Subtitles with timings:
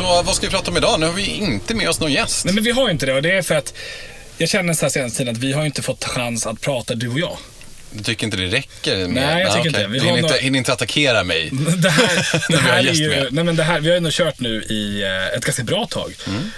[0.00, 1.00] Så vad ska vi prata om idag?
[1.00, 2.44] Nu har vi inte med oss någon gäst.
[2.44, 3.74] Nej, men vi har ju inte det och det är för att
[4.38, 7.08] jag känner så här senaste tiden att vi har inte fått chans att prata du
[7.08, 7.36] och jag.
[7.92, 8.96] Du tycker inte det räcker?
[8.96, 9.10] Med...
[9.10, 9.86] Nej, jag tycker Ah, inte.
[9.86, 11.50] Vi Du hinner, några- inte, hinner inte attackera mig.
[11.76, 14.40] Det här, det här är ju, nej men det här, vi har ju ändå kört
[14.40, 16.14] nu i eh, ett ganska bra tag.
[16.26, 16.50] Mm.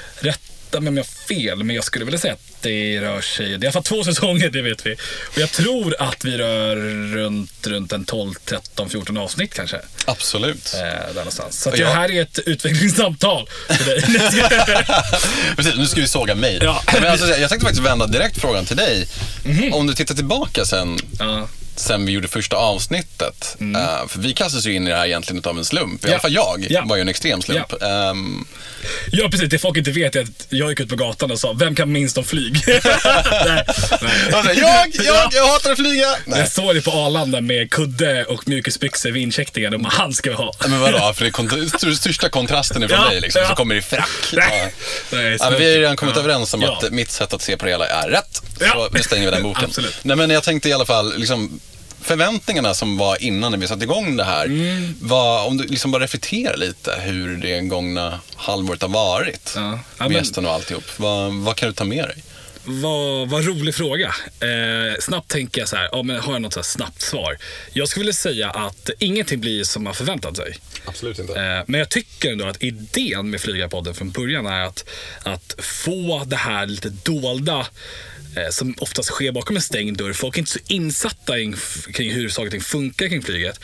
[0.72, 3.46] Rätta mig om jag har fel, men jag skulle vilja säga att det rör sig,
[3.48, 4.94] det är i alla fall två säsonger, det vet vi.
[5.24, 6.76] Och jag tror att vi rör
[7.14, 9.76] runt, runt en 12, 13, 14 avsnitt kanske.
[10.04, 10.74] Absolut.
[10.74, 11.62] Eh, där någonstans.
[11.62, 14.04] Så att Och det jag- här är ett utvecklingssamtal för dig.
[14.38, 14.86] Jag.
[15.56, 16.58] Precis, nu ska vi såga mig.
[16.62, 16.82] Ja.
[16.92, 19.06] Men alltså, jag tänkte faktiskt vända direkt frågan till dig.
[19.44, 19.72] Mhm.
[19.72, 21.48] Om du tittar tillbaka sen, ja.
[21.76, 23.56] Sen vi gjorde första avsnittet.
[23.60, 26.04] eh, för vi kastades ju in i det här egentligen utav en slump.
[26.04, 26.10] I Mm.
[26.10, 26.10] Ja.
[26.10, 26.82] alla fall jag Ja.
[26.86, 27.82] var ju en extrem slump.
[27.82, 28.44] Ehm,
[29.12, 29.50] ja, precis.
[29.50, 31.92] Det folk inte vet är att jag gick ut på gatan och sa, vem kan
[31.92, 32.62] minst om flyg?
[32.66, 32.80] nej,
[33.44, 33.64] nej.
[34.32, 36.14] alltså, jag, jag, jag hatar att flyga!
[36.24, 36.38] Nej.
[36.40, 40.30] Jag såg det på Arlanda med kudde och mjukisbyxor vid incheckningen och bara, han ska
[40.30, 40.52] vi ha.
[40.68, 43.48] Men vadå, för det är kont- största kontrasten ifrån Ja, dig liksom, ja.
[43.48, 44.08] så kommer det i frack.
[44.32, 44.74] Nej.
[45.10, 45.18] Ja.
[45.18, 46.20] Nej, Ja, vi har ju redan kommit Ja.
[46.22, 46.78] överens om Ja.
[46.84, 48.42] att mitt sätt att se på det hela är rätt.
[48.60, 48.66] Ja.
[48.72, 49.64] Så nu stänger vi den boken.
[49.64, 49.94] Absolut.
[50.02, 51.60] Nej, men jag tänkte i alla fall, liksom,
[52.02, 54.44] förväntningarna som var innan när vi satte igång det här.
[54.44, 54.94] Mm.
[55.00, 59.52] Var, om du liksom bara reflekterar lite hur det gångna halvåret har varit.
[59.56, 59.78] Ja.
[59.98, 60.84] Ja, gästen och alltihop.
[60.96, 62.24] Vad, vad kan du ta med dig?
[62.64, 64.14] Vad, vad rolig fråga.
[64.40, 67.38] Eh, snabbt tänker jag så här, ja, men har jag något så här snabbt svar?
[67.72, 70.56] Jag skulle vilja säga att ingenting blir som man förväntat sig.
[70.84, 71.40] Absolut inte.
[71.40, 74.84] Eh, Men jag tycker ändå att idén med Flygarpodden från början är att,
[75.22, 77.66] att få det här lite dolda
[78.36, 80.12] Eh, som oftast sker bakom en stängd dörr.
[80.12, 81.56] Folk är inte så insatta in-
[81.92, 83.60] kring hur saker och ting funkar kring flyget.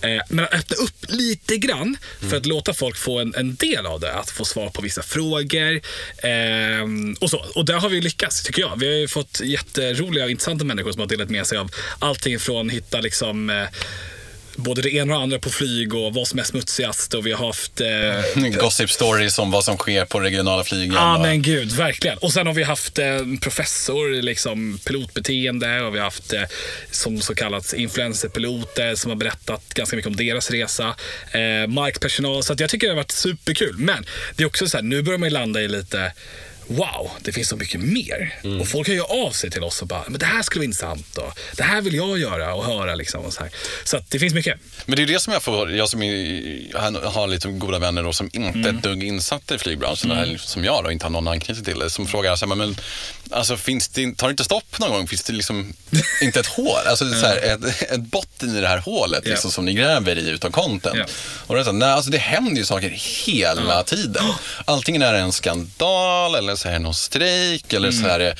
[0.00, 1.96] Eh, Men att öppna upp lite grann
[2.30, 4.12] för att låta folk få en, en del av det.
[4.14, 5.80] Att få svar på vissa frågor.
[6.18, 6.84] Eh,
[7.20, 7.44] och, så.
[7.54, 8.76] och där har vi lyckats, tycker jag.
[8.78, 12.38] Vi har ju fått jätteroliga och intressanta människor som har delat med sig av allting
[12.38, 13.66] från att hitta liksom, eh,
[14.56, 17.14] både det ena och det andra på flyg och vad som är smutsigast.
[17.14, 17.80] Och vi har haft...
[17.80, 20.94] Eh, Gossip stories om vad som sker på regionala flygen.
[20.94, 22.18] Ja, och- men gud, verkligen.
[22.18, 23.06] Och sen har vi haft eh,
[23.40, 26.42] professor liksom, pilotbeteende och vi har haft eh,
[26.90, 30.94] som så kallat influencerpiloter som har berättat ganska mycket om deras resa.
[31.32, 33.74] Eh, markpersonal, så jag tycker det har varit superkul.
[33.78, 36.12] Men det är också så här, nu börjar man ju landa i lite
[36.66, 38.38] Wow, det finns så mycket mer.
[38.44, 38.60] Mm.
[38.60, 40.64] Och folk hör ju av sig till oss och bara, men det här skulle vara
[40.64, 43.24] intressant och det här vill jag göra och höra liksom.
[43.24, 43.50] Och så här.
[43.84, 44.58] så det finns mycket.
[44.86, 48.12] Men det är det som jag får, jag som är, har lite goda vänner då,
[48.12, 48.76] som inte är Mm.
[48.76, 51.90] ett dugg insatta i flygbranschen, eller som jag då, inte har någon anknytning till det,
[51.90, 52.76] som frågar så här, men
[53.30, 55.08] alltså finns det, tar det inte stopp någon gång?
[55.08, 55.72] Finns det liksom
[56.22, 59.30] inte ett hål, alltså så här, ett, ett botten i det här hålet Ja.
[59.30, 60.96] liksom, som ni gräver i utav content?
[60.98, 61.04] Ja.
[61.46, 62.88] Och det, är så här, nej, alltså det händer ju saker
[63.26, 64.24] hela tiden.
[64.64, 68.34] Antingen är det en skandal, eller så är det någon strejk, eller så är det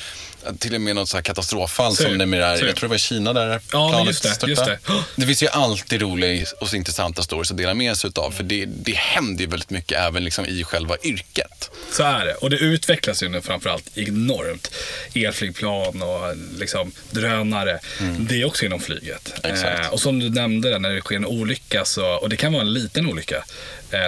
[0.59, 1.95] till och med något så här katastroffall Mm.
[1.95, 4.51] Som Så är jag tror det var i Kina där Ja, planet just det, störtade.
[4.51, 4.79] just det.
[5.15, 8.31] Det finns ju alltid roliga och intressanta stories att dela med sig utav.
[8.31, 11.71] För det, det händer ju väldigt mycket även liksom i själva yrket.
[11.91, 12.33] Så är det.
[12.33, 14.71] Och det utvecklas ju nu framförallt enormt.
[15.15, 17.79] Elflygplan och liksom drönare.
[18.19, 19.33] Det är också inom flyget.
[19.43, 22.61] Eh, och som du nämnde, när det sker en olycka, så, och det kan vara
[22.61, 23.43] en liten olycka, eh,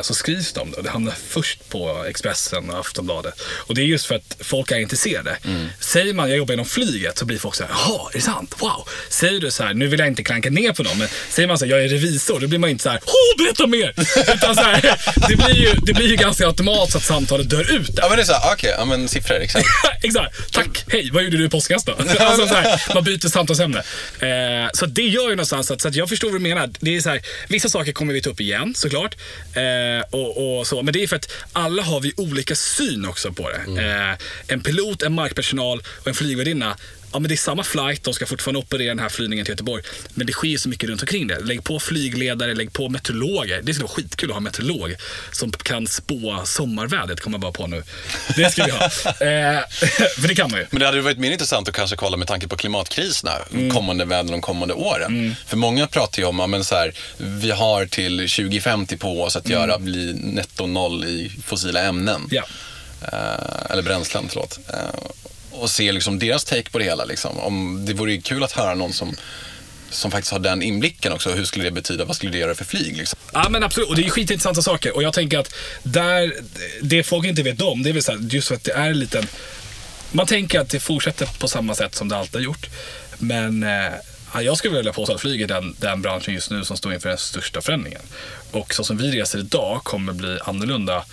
[0.02, 0.78] så skrivs det om det.
[0.78, 3.42] Och det hamnar först på Expressen och Aftonbladet.
[3.42, 5.38] Och det är just för att folk är intresserade.
[5.80, 8.56] Säger man jag jobbar inom flyget så blir folk så här, jaha, är det sant?
[8.60, 8.90] Wow.
[9.10, 11.58] Säger du så här, nu vill jag inte klanka ner på någon, men säger man
[11.58, 13.94] så här, jag är revisor, då blir man inte så här, åh, berätta mer!
[14.36, 14.82] Utan så här,
[15.30, 18.04] det, blir ju, det blir ju ganska automatiskt att samtalet dör ut där.
[18.04, 19.66] Ja men det är såhär, okej, ja men siffror, exakt.
[20.04, 20.54] Exakt.
[20.54, 20.86] Tack.
[20.88, 21.92] Hej, vad gjorde du i påskas då?
[21.92, 23.80] alltså, så här, man byter samtalsämne.
[24.20, 26.70] Eh, så det gör ju någonstans att, så att jag förstår vad du menar.
[26.80, 29.16] Det är så här, vissa saker kommer vi ta upp igen såklart.
[29.54, 29.62] Eh,
[30.10, 30.84] och, och så.
[30.84, 33.82] Men det är för att alla har vi olika syn också på det.
[33.82, 36.78] Eh, en pilot, en markpersonal och en flygvärdinna
[37.16, 39.84] Ja, men det är samma flight, de ska fortfarande operera den här flygningen till Göteborg.
[40.14, 41.40] Men det sker så mycket runt omkring det.
[41.40, 43.62] Lägg på flygledare, lägg på meteorologer.
[43.64, 44.96] Det skulle vara skitkul att ha en meteorolog
[45.32, 47.84] som kan spå sommarvädret, kommer jag bara på nu.
[48.36, 48.84] Det ska vi ha.
[49.26, 49.62] Eh,
[50.22, 50.66] för det kan man ju.
[50.70, 53.72] Men det hade varit mer intressant att kanske kolla med tanke på klimatkriserna, Mm.
[53.74, 55.36] kommande väder de kommande åren.
[55.48, 59.36] För många pratar ju om, ja, men så här, vi har till 2050 på oss
[59.36, 62.16] att göra, bli netto noll i fossila ämnen.
[62.16, 62.28] Mm.
[62.32, 62.44] Ja.
[63.02, 64.60] Eh, eller bränslen, förlåt.
[64.74, 64.76] Eh,
[65.62, 67.06] och se liksom deras take på det hela.
[67.06, 67.40] Liksom.
[67.40, 69.16] Om, det vore kul att höra någon som,
[69.90, 71.32] som faktiskt har den inblicken också.
[71.32, 72.06] Hur skulle det betyda?
[72.06, 72.98] Vad skulle det göra för flyg?
[72.98, 73.20] Liksom?
[73.34, 74.96] Ja men absolut, och det är ju skitintressanta saker.
[74.96, 75.54] Och jag tänker att
[75.84, 76.36] där,
[76.82, 78.90] det folk inte vet om, det är väl så här, just för att det är
[78.90, 79.28] en liten...
[80.12, 82.70] Man tänker att det fortsätter på samma sätt som det alltid har gjort.
[83.18, 83.94] Men eh,
[84.34, 86.94] ja, jag skulle vilja påstå att flyg är den, den branschen just nu som står
[86.94, 88.02] inför den största förändringen.
[88.52, 91.06] Och så som vi reser idag kommer bli annorlunda.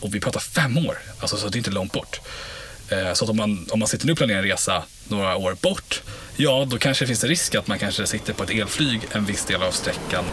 [0.00, 2.20] Och vi pratar fem år, alltså så det är inte långt bort.
[2.88, 5.56] Eh, Så att om man, om man sitter nu och planerar en resa några år
[5.60, 6.02] bort,
[6.36, 9.24] ja då kanske det finns en risk att man kanske sitter på ett elflyg en
[9.24, 10.24] viss del av sträckan.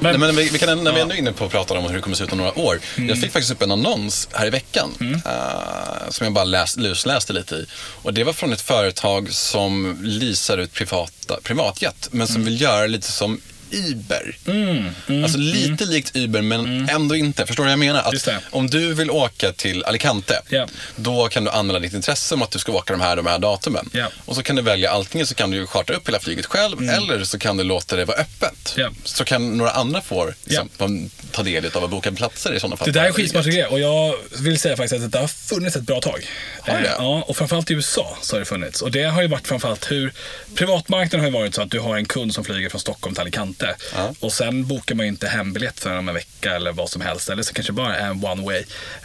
[0.00, 1.94] Nej, men vi, vi kan, när vi ändå är inne på att prata om hur
[1.94, 2.80] det kommer se ut om några år.
[2.96, 4.90] Jag fick faktiskt upp en annons här i veckan
[5.24, 7.66] eh, som jag bara läs, lusläste lite i.
[8.02, 12.86] Och det var från ett företag som leasar ut privata, privatjet, men som vill göra
[12.86, 13.40] lite som
[13.72, 14.36] Uber.
[15.24, 17.46] alltså lite likt Uber men ändå inte.
[17.46, 18.00] Förstår du vad jag menar?
[18.02, 20.68] Att om du vill åka till Alicante, Ja.
[20.96, 23.38] då kan du anmäla ditt intresse om att du ska åka de här, de här
[23.38, 23.90] datumen.
[23.92, 24.06] Ja.
[24.24, 27.24] Och så kan du välja antingen så kan du chartra upp hela flyget själv eller
[27.24, 28.74] så kan du låta det vara öppet.
[28.76, 28.90] Ja.
[29.04, 32.86] Så kan några andra få liksom, ta del av att boka platser i sådana fall.
[32.92, 35.82] Det där är skitsmart grej och jag vill säga faktiskt att det har funnits ett
[35.82, 36.26] bra tag.
[36.60, 36.86] Har det?
[36.88, 38.82] Eh, Ja, och framförallt i USA så har det funnits.
[38.82, 40.12] Och det har ju varit framförallt hur
[40.54, 43.61] privatmarknaden har varit så att du har en kund som flyger från Stockholm till Alicante.
[43.94, 44.14] Ja.
[44.20, 47.28] Och sen bokar man ju inte hembiljett för om en vecka eller vad som helst.
[47.30, 48.62] Eller så kanske bara en one way.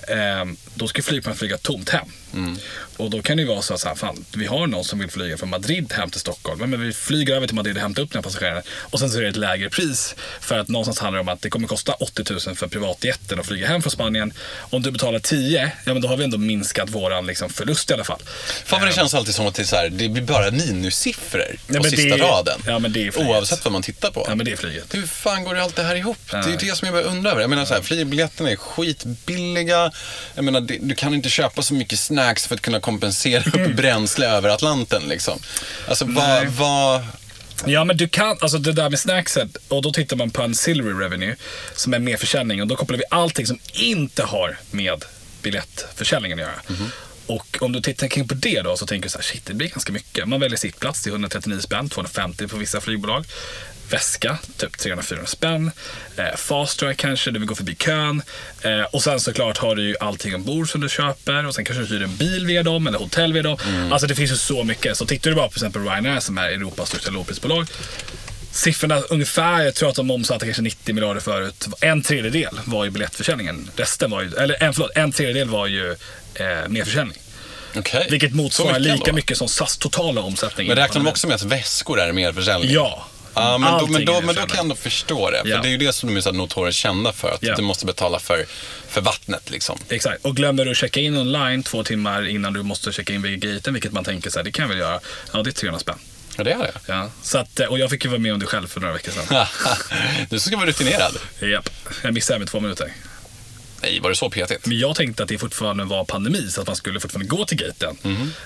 [0.08, 2.08] Ehm, då ska flygplanet flyga tomt hem.
[2.34, 2.58] Mm.
[2.98, 5.00] Och då kan det ju vara så att så här, fan, vi har någon som
[5.00, 6.60] vill flyga från Madrid hem till Stockholm.
[6.60, 8.64] Men, men vi flyger över till Madrid och hämtar upp den här passageraren.
[8.70, 10.16] Och sen så är det ett lägre pris.
[10.42, 13.46] För att någonstans handlar det om att det kommer kosta 80 000 för privatjeten att
[13.46, 14.34] flyga hem från Spanien.
[14.60, 17.94] Om du betalar 10, ja men då har vi ändå minskat våran liksom, förlust i
[17.94, 18.22] alla fall.
[18.66, 21.56] Fan vad det känns alltid som att det, är så här, det blir bara minussiffror
[21.68, 22.62] på Ja, sista det- raden.
[22.68, 22.82] ja.
[23.26, 24.26] Oavsett vad man tittar på.
[24.28, 24.96] Ja det flyget.
[24.96, 26.18] Hur fan går allt det här ihop?
[26.32, 26.58] Det är ju Nej.
[26.60, 27.42] det som jag börjar undra över.
[27.42, 29.92] Jag menar så här, flygbiljetterna är skitbilliga.
[30.36, 33.76] Jag menar, det, du kan inte köpa så mycket snacks för att kunna kompensera upp
[33.76, 35.40] bränsle över Atlanten liksom.
[35.88, 36.48] Alltså vad, Nej.
[36.50, 37.04] vad...
[37.66, 40.94] Ja, men du kan, alltså det där med snackset, och då tittar man på ancillary
[40.94, 41.36] revenue,
[41.76, 45.06] som är merförsäljning, och då kopplar vi allting som inte har med
[45.42, 46.62] biljettförsäljningen att göra.
[46.68, 46.92] Mhm.
[47.28, 49.54] Och om du tittar tänker på det då, så tänker du så här, shit, det
[49.54, 50.28] blir ganska mycket.
[50.28, 53.26] Man väljer sittplats till 139 spänn, 250 på vissa flygbolag.
[53.90, 55.72] Väska, typ 300-400 spänn.
[56.18, 58.22] Eh, fast track kanske, du vill gå förbi kön.
[58.62, 61.46] Eh, och sen såklart har du ju allting ombord som du köper.
[61.46, 63.58] Och sen kanske du hyr en bil via dem, eller hotell via dem.
[63.92, 64.98] Alltså det finns ju så mycket.
[64.98, 67.68] Så tittar du bara på till exempel Ryanair som är Europas största lågprisbolag.
[68.52, 71.68] Siffrorna ungefär, jag tror att de omsatte kanske 90 miljarder förut.
[71.82, 73.70] En tredjedel var ju biljettförsäljningen.
[73.76, 75.92] Resten var ju, eller en, förlåt, en tredjedel var ju
[76.34, 77.18] eh, merförsäljning.
[77.76, 78.08] Okej.
[78.10, 79.14] Vilket motsvarar mycket lika ändå.
[79.16, 80.68] mycket som SAS totala omsättning.
[80.68, 82.72] Men räknar de också med att väskor är mer försäljning?
[82.72, 83.08] Ja.
[83.38, 85.42] Ja, men, då, men, då, men då kan jag ändå förstå det.
[85.42, 85.62] För Ja.
[85.62, 87.32] det är ju det som de är så notoriskt kända för.
[87.32, 87.56] Att Ja.
[87.56, 88.46] du måste betala för,
[88.90, 89.80] för vattnet liksom.
[89.90, 90.26] Exakt.
[90.26, 93.40] Och glömmer du att checka in online två timmar innan du måste checka in vid
[93.42, 95.00] gaten, vilket man tänker så här, det kan jag väl göra.
[95.34, 96.00] Ja, det är 300 spänn.
[96.38, 96.72] Ja, det är det.
[96.88, 97.10] Ja.
[97.22, 99.12] Så att, eh, och jag fick ju vara med om det själv för några veckor
[99.12, 99.46] sedan.
[100.30, 101.18] du ska vara rutinerad.
[101.42, 101.70] Japp.
[102.04, 102.94] Jag missade med två minuter.
[103.82, 104.66] Nej, var det så petigt?
[104.66, 107.58] Men jag tänkte att det fortfarande var pandemi, så att man skulle fortfarande gå till
[107.58, 107.98] gaten.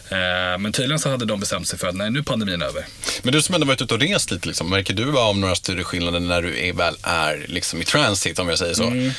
[0.10, 2.86] Eh, men tydligen så hade de bestämt sig för att nej, nu är pandemin över.
[3.24, 5.84] Men du som ändå varit ute och rest lite, liksom, märker du av några större
[5.84, 8.84] skillnader när du är, väl är liksom, i transit, om jag säger så?
[8.84, 9.12] Mm.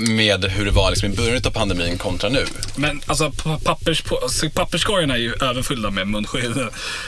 [0.00, 2.44] Med hur det var liksom, i början av pandemin kontra nu?
[2.76, 6.54] Men alltså pa- pappers, alltså, papperskorgarna är ju överfyllda med munskydd.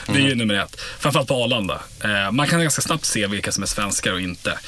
[0.07, 0.81] Det är ju nummer ett.
[0.99, 1.81] Framförallt på Arlanda.
[2.03, 4.59] Eh, man kan ganska snabbt se vilka som är svenskar och inte.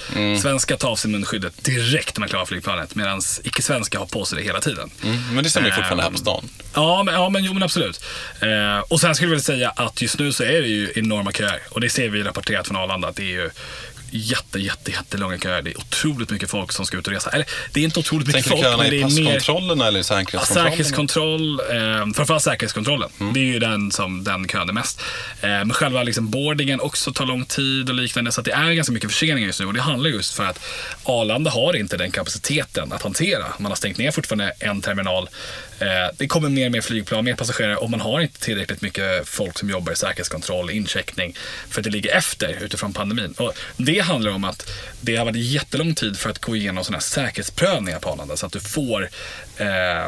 [0.42, 4.38] Svenskar tar av sig munskyddet direkt när man klarar flygplanet medan icke-svenskar har på sig
[4.38, 4.90] det hela tiden.
[5.04, 6.50] Mm, men det stämmer ju Ehm, fortfarande här på stan.
[6.74, 8.04] Ja, men, ja, men, jo, men absolut.
[8.40, 11.32] Eh, och sen skulle jag vilja säga att just nu så är det ju enorma
[11.32, 11.60] köer.
[11.70, 13.50] Och det ser vi rapporterat från Arlanda att det är ju
[14.12, 15.62] jätte, jätte, jättelånga köer.
[15.62, 17.30] Det är otroligt mycket folk som ska ut och resa.
[17.30, 19.26] Eller det är inte otroligt mycket Tänker du folk, köerna i är mer...
[19.34, 20.72] passkontrollerna eller i säkerhetskontrollen?
[20.72, 23.10] säkerhetskontroll, eh, framförallt säkerhetskontrollen.
[23.20, 23.34] Mm.
[23.34, 25.02] Det är ju den som den kön är mest.
[25.42, 28.32] Eh, men själva liksom boardingen också tar lång tid och liknande.
[28.32, 29.66] Så det är ganska mycket förseningar just nu.
[29.66, 30.60] Och det handlar just för att
[31.04, 33.46] Arlanda har inte den kapaciteten att hantera.
[33.60, 35.30] Man har stängt ner fortfarande en terminal.
[35.80, 39.28] Eh, det kommer mer och mer flygplan, mer passagerare och man har inte tillräckligt mycket
[39.28, 41.36] folk som jobbar i säkerhetskontroll, incheckning.
[41.70, 43.34] För att det ligger efter utifrån pandemin.
[43.38, 46.98] Och det handlar om att det har varit jättelång tid för att gå igenom sådana
[46.98, 48.38] här säkerhetsprövningar på Arlanda.
[48.38, 49.10] Så att du får
[49.58, 50.08] eh,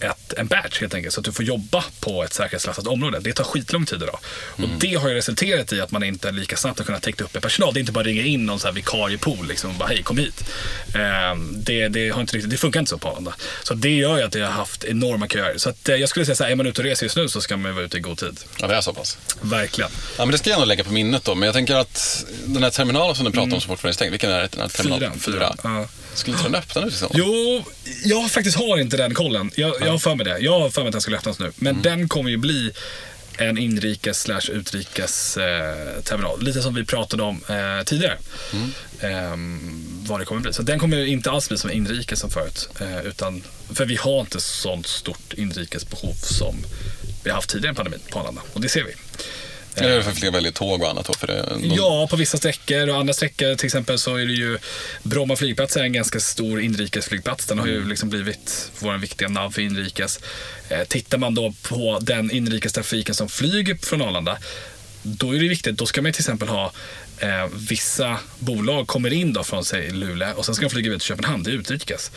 [0.00, 1.14] ett, en badge helt enkelt.
[1.14, 3.18] Så att du får jobba på ett säkerhetsklassat område.
[3.20, 4.18] Det tar skitlång tid idag.
[4.46, 7.34] Och det har ju resulterat i att man inte lika snabbt har kunnat täcka upp
[7.34, 7.74] med personal.
[7.74, 10.02] Det är inte bara att ringa in någon så här vikariepool liksom och bara hej
[10.02, 10.44] kom hit.
[10.94, 13.34] Ehm, det, det, har inte riktigt, det funkar inte så på Arlanda.
[13.62, 15.58] Så det gör ju att det har haft enorma köer.
[15.58, 17.28] Så att, eh, jag skulle säga så här, är man ute och reser just nu
[17.28, 18.40] så ska man vara ute i god tid.
[18.60, 19.18] Ja, det är så pass.
[19.40, 19.90] Verkligen.
[20.18, 21.34] Ja, men det ska jag nog lägga på minnet då.
[21.34, 24.10] Men jag tänker att den här terminalen som du pratar om som fortfarande är stängd,
[24.10, 24.48] vilken är det?
[24.52, 25.06] Den här terminalen?
[25.06, 25.20] Mm.
[25.20, 25.32] Fyra.
[25.34, 25.56] Fyra.
[25.62, 25.88] Ja.
[26.18, 26.86] Skulle inte den öppna nu?
[26.86, 27.08] Liksom?
[27.14, 27.64] Jo,
[28.04, 29.50] jag faktiskt har inte den kollen.
[29.54, 30.38] Jag, jag har för mig det.
[30.38, 31.52] Jag har för mig att den skulle öppnas nu.
[31.56, 32.72] Men den kommer ju bli
[33.38, 36.42] en inrikes slash utrikes eh, terminal.
[36.42, 38.18] Lite som vi pratade om eh, tidigare.
[39.00, 40.52] Ehm, vad det kommer bli.
[40.52, 42.68] Så den kommer inte alls bli som inrikes som förut.
[42.80, 43.42] Eh, utan,
[43.74, 46.56] för vi har inte sånt stort inrikesbehov som
[47.24, 48.42] vi har haft tidigare i pandemin på Arlanda.
[48.52, 48.92] Och det ser vi.
[49.74, 51.12] Eller för fler väljer tåg och annat då?
[51.12, 54.32] För det, de, Ja, på vissa sträckor och andra sträckor till exempel så är det
[54.32, 54.58] ju
[55.02, 57.46] Bromma flygplats är en ganska stor inrikesflygplats.
[57.46, 60.20] Den har ju liksom blivit vår viktiga nav för inrikes.
[60.68, 64.38] Eh, tittar man då på den inrikestrafiken som flyger från Arlanda
[65.02, 66.72] då är det viktigt, då ska man till exempel ha
[67.20, 70.98] eh, vissa bolag kommer in då från sig Luleå och sen ska de flyga vidare
[70.98, 72.10] till Köpenhamn, det är utrikes.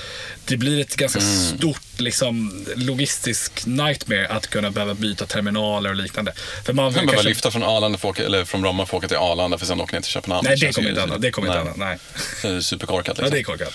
[0.46, 1.36] Det blir ett ganska Mm.
[1.58, 6.34] stort liksom, logistisk nightmare att kunna behöva byta terminaler och liknande.
[6.66, 9.00] För man kan kanske- lyfta från, Arlanda för att åka, eller från Bromma för att
[9.04, 10.46] åka till Arlanda för sen åka ner till Köpenhamn.
[10.48, 11.18] Nej, det kommer inte hända.
[11.18, 11.74] Det kommer inte hända.
[11.86, 11.98] Nej.
[12.42, 13.36] Det är superkorkat Ja, liksom.
[13.36, 13.74] det är korkat.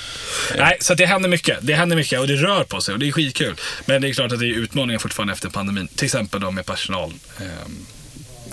[0.58, 1.58] Nej, så att det händer mycket.
[1.62, 3.54] Det händer mycket och det rör på sig och det är skitkul.
[3.86, 5.88] Men det är klart att det är utmaningar fortfarande efter pandemin.
[5.88, 7.12] Till exempel då med personal.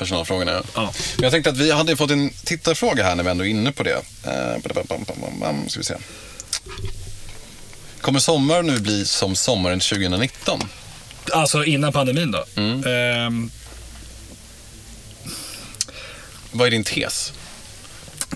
[0.04, 0.64] Personalfrågorna.
[0.76, 0.94] ja.
[1.16, 3.72] Men jag tänkte att vi hade fått en tittarfråga här när vi ändå är inne
[3.72, 4.02] på det.
[4.24, 4.62] Eh,
[5.68, 5.96] Ska vi se.
[8.02, 10.60] Kommer sommaren nu bli som sommaren 2019?
[11.32, 12.46] Alltså innan pandemin då.
[12.56, 12.84] Mm.
[12.86, 13.52] Ehm,
[16.52, 17.34] Vad är din tes?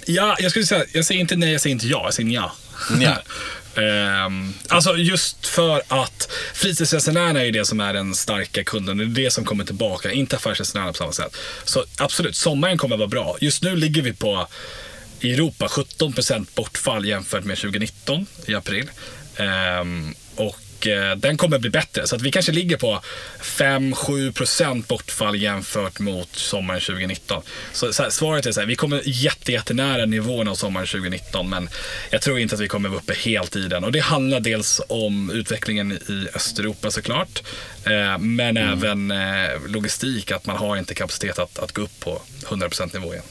[0.06, 2.52] Ja, jag skulle säga, jag säger inte nej, jag säger inte ja, jag säger ja.
[2.92, 3.22] Nja.
[3.78, 8.98] Ehm, alltså just för att fritidsresenärerna är det som är den starka kunden.
[8.98, 11.38] Det är det som kommer tillbaka, inte affärsresenärerna på samma sätt.
[11.64, 13.38] Så absolut, sommaren kommer vara bra.
[13.42, 14.48] Just nu ligger vi på
[15.20, 18.90] i Europa 17% bortfall jämfört med 2019 i april.
[19.36, 22.08] Ehm, och eh, den kommer bli bättre.
[22.08, 23.02] Så att vi kanske ligger på
[23.42, 27.44] 5-7% bortfall jämfört mot sommaren 2019.
[27.74, 31.50] Så, så här, svaret är så här, vi kommer jätte, jättenära nivån av sommaren 2019
[31.50, 31.70] men
[32.10, 33.84] jag tror inte att vi kommer vara uppe helt i den.
[33.84, 37.44] Och det handlar dels om utvecklingen i Östeuropa såklart.
[37.84, 39.18] Eh, men även eh,
[39.68, 43.26] logistik, att man har inte kapacitet att, att gå upp på 100% nivå igen.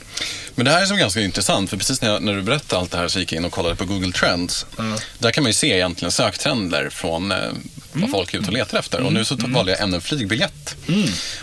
[0.54, 2.90] Men det här är som ganska intressant, för precis när, jag, när du berättade allt
[2.90, 4.66] det här så gick jag in och kollade på Google Trends.
[5.18, 7.52] Där kan man ju se egentligen söktrender från eh,
[7.92, 9.00] vad folk är ute och letar efter.
[9.00, 9.52] Och nu så mm.
[9.52, 10.76] valde jag ämnen flygbiljett.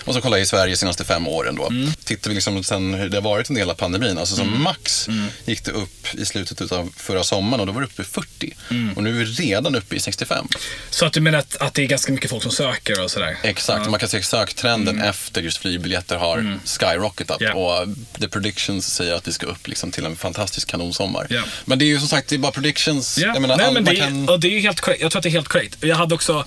[0.05, 1.71] Och så kollade jag i Sverige de senaste fem åren då.
[2.03, 4.17] Tittar vi liksom sen det har varit en del av pandemin.
[4.17, 5.09] Alltså som max
[5.45, 8.53] gick det upp i slutet av förra sommaren och då var det uppe i 40.
[8.96, 10.48] Och nu är vi redan uppe i 65.
[10.89, 13.38] Så att du menar att, att det är ganska mycket folk som söker och sådär?
[13.43, 17.38] Exakt, man kan se söktrenden efter just flygbiljetter har skyrocketat.
[17.39, 17.53] Ja.
[17.53, 17.88] Och
[18.20, 21.27] the predictions säger att vi ska upp liksom till en fantastisk kanonsommar.
[21.29, 21.41] Ja.
[21.65, 23.17] Men det är ju som sagt, det är bara predictions.
[23.17, 24.29] Ja, Jag menar, nej, all, men det, är- kan...
[24.29, 25.01] och det är ju helt korrekt.
[25.01, 25.77] Jag tror att det är helt korrekt.
[25.79, 26.46] Jag hade också...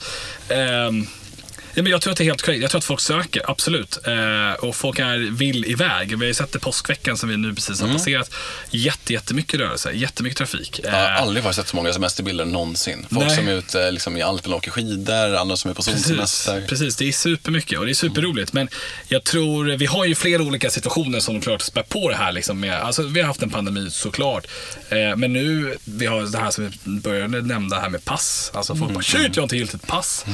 [0.49, 1.07] ehm,
[1.77, 2.63] ja, men jag tror att det är helt korrekt.
[2.63, 3.99] Jag tror att folk söker, absolut.
[4.07, 6.09] Eh, och folk är vill iväg.
[6.09, 7.91] Vi har ju sett det påskveckan som vi nu precis Mm.
[7.91, 8.31] har passerat.
[8.71, 10.81] Jätte, jättemycket rörelse, jättemycket trafik.
[10.85, 13.07] Jag har Eh, aldrig varit sett så många semesterbilder någonsin.
[13.11, 13.37] Folk Nej.
[13.37, 16.65] som är ute liksom, i Alperna och åker skidor, andra som är på solsemester.
[16.69, 18.53] precis, det är supermycket och det är superroligt.
[18.53, 18.69] Men
[19.09, 22.33] jag tror, vi har ju flera olika situationer som klart spär på det här.
[22.33, 24.47] Liksom med, alltså, vi har haft en pandemi såklart.
[24.89, 28.51] Eh, men nu, vi har det här som vi började nämna här med pass.
[28.55, 30.25] Alltså folk bara, shit jag har inte giltigt pass.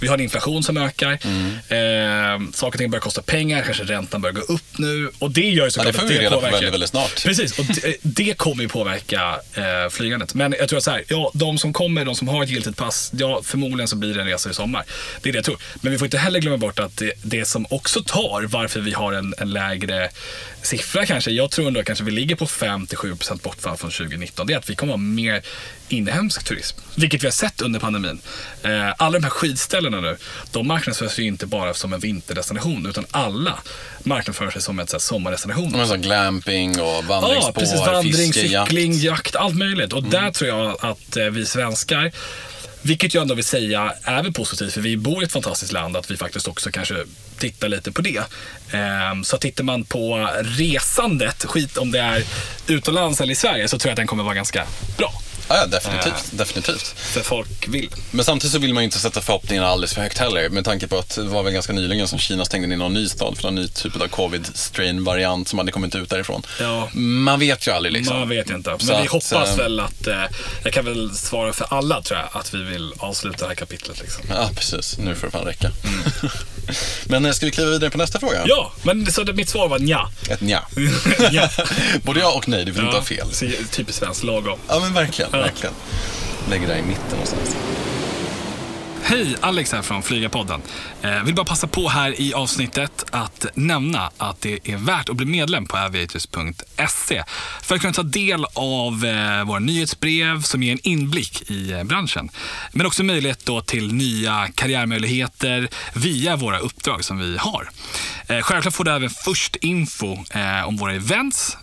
[0.00, 0.91] Vi har en inflation som ökar.
[1.00, 5.10] Eh, saker och ting börjar kosta pengar, kanske räntan börjar gå upp nu.
[5.18, 6.56] Och det gör ju Ja, såklart det får att det reda på påverkar.
[6.56, 7.24] väldigt, väldigt snart.
[7.24, 10.34] Precis, och det, det kommer ju påverka eh, flygandet.
[10.34, 12.76] Men jag tror att så här, ja, de som kommer, de som har ett giltigt
[12.76, 14.84] pass, ja, förmodligen så blir det en resa i sommar.
[15.22, 15.58] Det är det jag tror.
[15.80, 18.92] Men vi får inte heller glömma bort att det, det som också tar varför vi
[18.92, 20.10] har en, en lägre
[20.62, 24.58] siffra kanske, jag tror ändå kanske vi ligger på 5-7% bortfall från 2019, det är
[24.58, 25.42] att vi kommer ha mer
[25.88, 26.78] inhemsk turism.
[26.94, 28.20] Vilket vi har sett under pandemin.
[28.62, 30.16] Eh, alla de här skidställena nu,
[30.52, 33.58] de marknadsförs ju inte bara som en vinterdestination, utan alla
[34.02, 35.72] marknadsför sig som en så här, sommardestination.
[35.72, 37.80] Men så glamping och Ja, vandringsspår, precis.
[37.80, 38.32] Vandring.
[38.32, 38.32] Mm.
[38.32, 39.92] cykling, jakt, allt möjligt.
[39.92, 42.12] Och där tror jag att eh, vi svenskar,
[42.82, 45.96] vilket jag ändå vill säga är väl positivt, för vi bor i ett fantastiskt land,
[45.96, 46.94] att vi faktiskt också kanske
[47.38, 48.22] tittar lite på det.
[48.70, 52.24] Ehm, så tittar man på resandet, skit om det är
[52.66, 54.66] utomlands eller i Sverige, så tror jag att den kommer vara ganska
[54.98, 55.12] bra.
[55.48, 56.24] Ja, ja, definitivt.
[56.30, 56.94] definitivt.
[56.96, 57.90] För folk vill.
[58.10, 60.48] Men samtidigt så vill man ju inte sätta förhoppningarna alldeles för högt heller.
[60.48, 63.08] Med tanke på att det var väl ganska nyligen som Kina stängde ner någon ny
[63.08, 66.42] stad för någon ny typ av covid-strain-variant som hade kommit ut därifrån.
[66.60, 66.88] Ja.
[66.94, 68.18] Man vet ju aldrig liksom.
[68.18, 68.70] Man vet inte.
[68.70, 70.24] Men Så vi att, hoppas eh, väl att, eh,
[70.64, 74.00] jag kan väl svara för alla tror jag, att vi vill avsluta det här kapitlet.
[74.00, 74.24] Liksom.
[74.28, 74.98] Ja, precis.
[74.98, 75.70] Nu får det fan räcka.
[77.06, 78.42] Men eh, ska vi kliva vidare på nästa fråga?
[78.46, 80.08] Ja, men så det, mitt svar var nja.
[80.30, 80.62] Ett nja.
[81.30, 81.48] ja.
[82.02, 83.26] Både ja och nej, du får inte ha fel.
[83.70, 84.58] Typiskt svenskt, lagom.
[84.68, 85.30] Ja, men verkligen.
[85.30, 85.74] verkligen.
[86.50, 87.56] Lägger det i mitten någonstans.
[89.04, 90.62] Hej, Alex här från Flygarpodden.
[91.02, 95.16] Eh, vill bara passa på här i avsnittet att nämna att det är värt att
[95.16, 97.24] bli medlem på aviators.se
[97.62, 101.84] för att kunna ta del av eh, våra nyhetsbrev som ger en inblick i eh,
[101.84, 102.30] branschen.
[102.72, 107.70] Men också möjlighet då till nya karriärmöjligheter via våra uppdrag som vi har.
[108.26, 111.56] Eh, självklart får du även först info eh, om våra events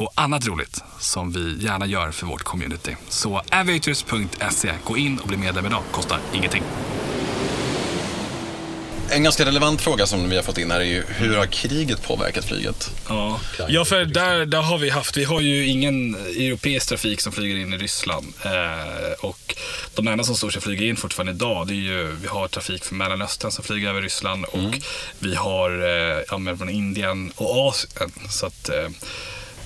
[0.00, 2.96] och annat roligt som vi gärna gör för vårt community.
[3.08, 6.62] Så aviators.se, gå in och bli medlem idag, kostar ingenting.
[9.12, 12.02] En ganska relevant fråga som vi har fått in här är ju hur har kriget
[12.02, 12.90] påverkat flyget?
[13.08, 17.32] Ja, ja för där, där har vi haft, vi har ju ingen europeisk trafik som
[17.32, 18.26] flyger in i Ryssland.
[18.44, 19.54] Eh, och
[19.94, 22.84] de enda som står sig flyger in fortfarande idag, det är ju, vi har trafik
[22.84, 24.78] från Mellanöstern som flyger över Ryssland och
[25.18, 28.10] vi har eh, ja, från Indien och Asien.
[28.30, 28.88] Så att, Eh,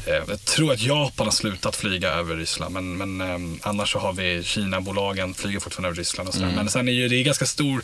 [0.06, 4.12] jag tror att Japan har slutat flyga över Ryssland, men, men eh, annars så har
[4.12, 6.46] vi Kina-bolagen flyger fortfarande över Ryssland och sådär.
[6.46, 6.56] Mm.
[6.56, 7.82] Men sen är ju det är ganska stor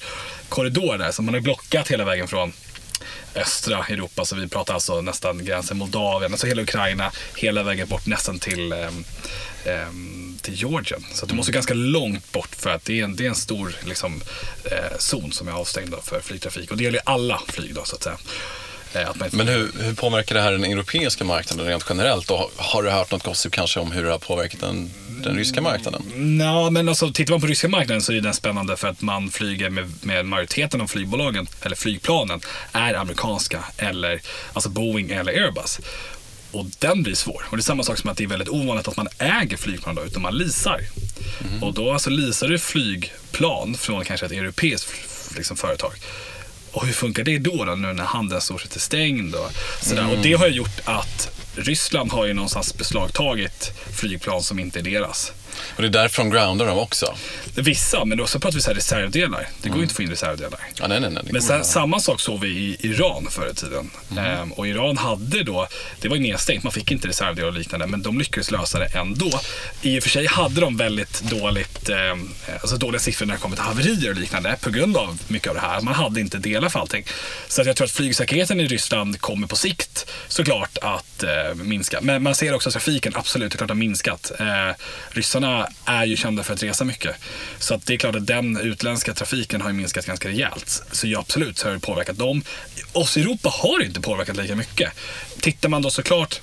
[0.49, 2.53] korridor där, så man har blockat hela vägen från
[3.35, 8.07] östra Europa, så vi pratar alltså nästan gränsen Moldavien, alltså hela Ukraina, hela vägen bort
[8.07, 9.05] nästan till ehm,
[9.65, 11.05] ehm, till Georgien.
[11.15, 13.77] Så du måste ganska långt bort för att det är en, det är en stor
[13.85, 14.23] liksom,
[14.65, 16.71] eh, zon som är avstängd för flygtrafik.
[16.71, 18.19] Och det gäller alla flyg då så att säga.
[18.95, 22.31] Eh, Men hur, hur påverkar det här den europeiska marknaden rent generellt?
[22.31, 24.91] Och har du hört något gossip kanske om hur det har påverkat den,
[25.25, 26.03] den ryska marknaden?
[26.41, 29.31] Ja, men alltså, tittar man på ryska marknaden så är den spännande för att man
[29.31, 32.41] flyger med, med majoriteten av flygbolagen, eller flygplanen,
[32.73, 34.21] är amerikanska eller
[34.53, 35.81] alltså Boeing eller Airbus.
[36.53, 37.45] Och den blir svår.
[37.51, 39.95] Och det är samma sak som att det är väldigt ovanligt att man äger flygplan
[39.95, 40.81] då, utan man leasar.
[41.63, 44.91] Och då alltså leasar du flygplan från kanske ett europeiskt
[45.37, 45.93] liksom, företag.
[46.73, 49.35] Och hur funkar det då, då nu när handeln stort sett är stängd?
[49.35, 49.51] Och,
[49.83, 50.11] sådär.
[50.11, 54.83] och det har ju gjort att Ryssland har ju någonstans beslagtagit flygplan som inte är
[54.83, 55.33] deras.
[55.77, 57.15] Och det är därför de groundar dem också?
[57.55, 59.49] Vissa, men då så pratar vi så här reservdelar.
[59.63, 60.61] Det går ju inte att få in reservdelar.
[60.75, 61.23] Ja, nej, nej, nej.
[61.33, 63.91] Men sen, samma sak såg vi i Iran förr i tiden.
[64.19, 65.67] Ehm, och Iran hade då,
[66.01, 68.87] det var ju nedstängt, man fick inte reservdelar och liknande, men de lyckades lösa det
[68.97, 69.41] ändå.
[69.83, 72.31] I och för sig hade de väldigt dåligt, ehm,
[72.61, 75.55] alltså dåliga siffror när det kommer till haverier och liknande på grund av mycket av
[75.55, 75.81] det här.
[75.81, 77.05] Man hade inte delar för allting.
[77.49, 81.99] Så att jag tror att flygsäkerheten i Ryssland kommer på sikt såklart att eh, minska.
[82.01, 84.33] Men man ser också att trafiken absolut är klart har minskat.
[84.39, 84.47] Eh,
[85.11, 85.40] ryssarna
[85.85, 87.17] är ju kända för att resa mycket.
[87.59, 90.83] Så att det är klart att den utländska trafiken har ju minskat ganska rejält.
[90.93, 92.43] Så ja, absolut så har det påverkat dem.
[92.93, 94.93] Oss i Europa har inte påverkat lika mycket.
[95.41, 96.41] Tittar man då såklart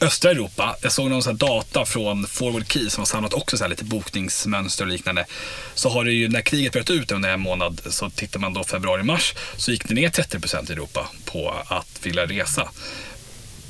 [0.00, 3.56] Östra Europa, jag såg någon sån här data från Forward Key som har samlat också
[3.56, 5.26] så här lite bokningsmönster och liknande.
[5.74, 8.64] Så har det ju, när kriget bröt ut under en månad, så tittar man då
[8.64, 12.68] februari-mars, så gick det ner 30% i Europa på att vilja resa.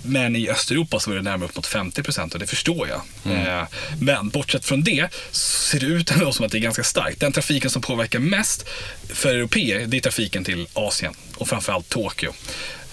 [0.02, 3.00] Men i Östeuropa så var det närmare upp mot 50 procent och det förstår jag.
[3.37, 3.64] Eh,
[4.00, 7.21] men bortsett från det så ser det ut ändå som att det är ganska starkt.
[7.21, 8.69] Den trafiken som påverkar mest
[9.08, 12.32] för europeer, det är trafiken till Asien och framförallt Tokyo.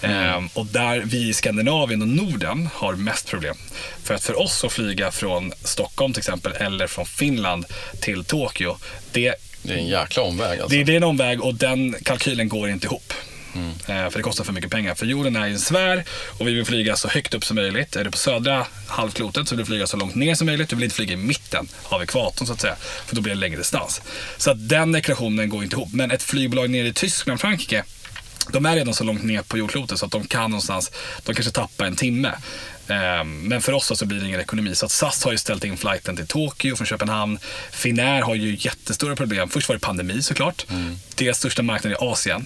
[0.02, 3.56] Eh, och där vi i Skandinavien och Norden har mest problem.
[4.04, 7.66] För att för oss att flyga från Stockholm till exempel eller från Finland
[8.02, 8.78] till Tokyo,
[9.12, 10.78] det Det är en jäkla omväg alltså.
[10.78, 13.14] det, det är en omväg och den kalkylen går inte ihop.
[13.88, 14.96] Eh, för det kostar för mycket pengar.
[14.96, 16.04] För jorden är en sfär
[16.38, 17.96] och vi vill flyga så högt upp som möjligt.
[17.96, 20.70] Är du på södra halvklotet så vill du flyga så långt ner som möjligt.
[20.70, 22.76] Du vill inte flyga i mitten av ekvatorn så att säga.
[23.06, 24.02] För då blir det längre distans.
[24.38, 25.94] Så att den ekvationen går inte ihop.
[25.94, 27.84] Men ett flygbolag nere i Tyskland, Frankrike,
[28.52, 30.92] de är redan så långt ner på jordklotet så att de kan någonstans,
[31.24, 32.32] de kanske tappar en timme.
[32.88, 34.76] Ehm, Men för oss så blir det ingen ekonomi.
[34.76, 37.40] Så att SAS har ju ställt in flighten till Tokyo från Köpenhamn.
[37.72, 39.50] Finnair har ju jättestora problem.
[39.50, 40.66] Först var det pandemi såklart.
[41.16, 42.46] Deras största marknad är Asien.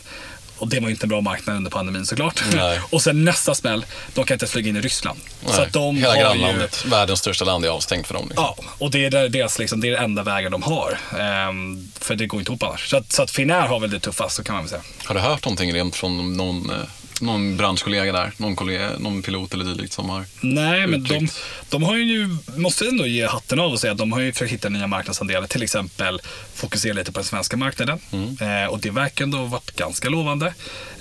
[0.61, 2.43] Och det var ju inte en bra marknad under pandemin såklart.
[2.53, 2.79] Nej.
[2.89, 5.19] och sen nästa smäll, de kan inte flyga in i Ryssland.
[5.45, 8.25] Nej, Så att de Hela har ju, grannlandet, världens största land, är avstängt för dem.
[8.27, 8.43] Liksom.
[8.43, 10.99] Ja, och det är deras, liksom, det är den enda vägen de har.
[11.19, 12.89] Ehm, för det går inte ihop annars.
[12.89, 14.81] Så att, så att Finnair har väl det tuffast, så kan man väl säga.
[15.05, 16.75] Har du hört någonting rent från någon, eh,
[17.21, 18.31] någon branschkollega där?
[18.37, 20.25] Någon, kollega, någon pilot eller dylikt som har...
[20.41, 21.27] Nej, men de,
[21.69, 24.51] de har ju, måste ändå ge hatten av och säga att de har ju försökt
[24.51, 25.47] hitta nya marknadsandelar.
[25.47, 26.21] Till exempel
[26.55, 27.99] fokusera lite på den svenska marknaden.
[28.41, 30.53] Eh, och det verkar ändå ha varit ganska lovande.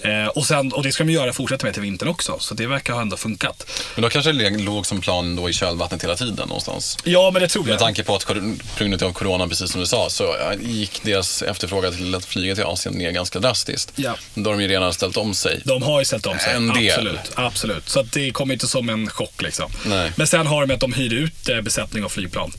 [0.03, 2.37] Eh, och, sen, och det ska de göra fortsätta med till vintern också.
[2.39, 3.71] Så det verkar ha ändå funkat.
[3.95, 6.99] Men då kanske det låg som plan då i kölvattnet hela tiden någonstans.
[7.05, 7.79] Ja, men det tror Med jag.
[7.79, 8.35] tanke på att på
[8.79, 12.65] grund av corona, precis som du sa, så gick deras efterfrågan till att flyga till
[12.65, 13.93] Asien ner ganska drastiskt.
[13.97, 14.15] Ja.
[14.35, 15.61] Då har de ju redan ställt om sig.
[15.65, 16.55] De har ställt om sig.
[16.55, 16.91] En del.
[16.91, 17.21] Absolut.
[17.35, 17.89] absolut.
[17.89, 19.43] Så att det kommer inte som en chock.
[19.43, 19.71] Liksom.
[19.87, 20.13] Nej.
[20.17, 22.53] Men sen har de att de hyr ut eh, besättning av flygplan.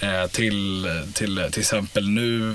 [0.00, 2.54] Eh, till, till till exempel nu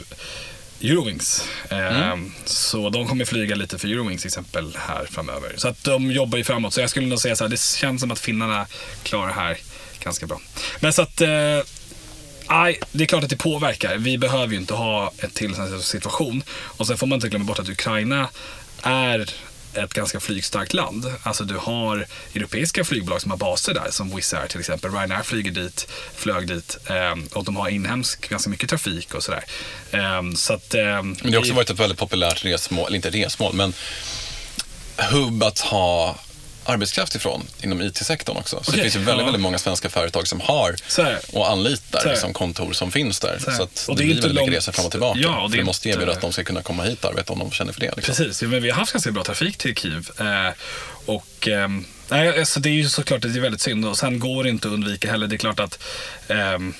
[0.81, 1.43] Eurowings.
[1.69, 2.15] Eh,
[2.45, 5.53] Så de kommer flyga lite för Eurowings till exempel här framöver.
[5.57, 6.73] Så att de jobbar ju framåt.
[6.73, 8.67] Så jag skulle nog säga så här, det känns som att finnarna
[9.03, 9.57] klarar det här
[10.03, 10.41] ganska bra.
[10.79, 11.29] Men så att eh,
[12.49, 13.97] Nej, det är klart att det påverkar.
[13.97, 16.43] Vi behöver ju inte ha ett till situation.
[16.51, 18.29] Och sen får man inte glömma bort att Ukraina
[18.81, 19.29] är
[19.73, 21.13] ett ganska flygstarkt land.
[21.23, 22.05] Alltså du har
[22.35, 24.91] europeiska flygbolag som har baser där, som Wizz Air till exempel.
[24.91, 29.43] Ryanair flyger dit, flög dit ehm, och de har inhemsk ganska mycket trafik och sådär.
[29.91, 33.09] Ehm, så att, ehm, Men det har också varit ett väldigt populärt resmål, eller inte
[33.09, 33.73] resmål, men
[34.97, 36.15] hubb att ha
[36.65, 38.55] arbetskraft ifrån inom IT-sektorn också.
[38.55, 39.25] Så Okej, det finns ju väldigt, ja.
[39.25, 40.75] väldigt många svenska företag som har
[41.33, 43.39] och anlitar liksom, kontor som finns där.
[43.39, 43.51] Så.
[43.51, 45.19] Så att Och det, det är blir väldigt mycket långt- resor fram och tillbaka.
[45.19, 47.09] Ja, och För det är det måste erbjuda att de ska kunna komma hit och
[47.11, 47.93] arbeta om de känner för det.
[47.95, 48.15] Liksom.
[48.15, 50.09] Precis, men vi har haft ganska bra trafik till Kiev.
[50.19, 50.53] Eh,
[51.05, 54.43] och ehm, Nej, alltså det är ju såklart det är väldigt synd och sen går
[54.43, 55.27] det inte att undvika heller.
[55.27, 55.79] Det är klart att
[56.27, 56.37] eh,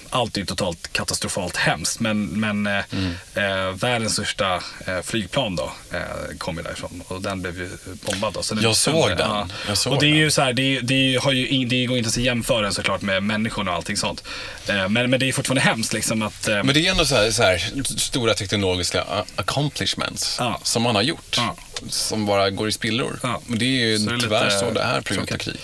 [0.09, 3.13] allt är totalt katastrofalt hemskt men, men eh, Mm.
[3.35, 4.55] eh, världens största
[4.87, 5.99] eh, flygplan då eh,
[6.37, 7.69] kom ju därifrån och den blev ju
[8.05, 8.33] bombad.
[8.33, 8.43] Då.
[8.43, 9.17] Så Jag såg den.
[9.19, 9.47] Ja.
[9.67, 11.69] Jag såg och det är ju så här, det, är- det, är- har ju, in-
[11.69, 14.23] det går inte att jämföra såklart med människorna och allting sånt.
[14.67, 17.31] Eh, men, men det är fortfarande hemskt liksom att Men det är ändå så här,
[17.31, 19.05] så här stora teknologiska
[19.35, 20.59] accomplishments Ja.
[20.63, 21.35] som man har gjort.
[21.37, 21.55] Ja.
[21.89, 23.19] Som bara går i spillror.
[23.45, 25.41] Men det är ju det är tyvärr lite så det är på grund av tråkigt.
[25.45, 25.55] krig.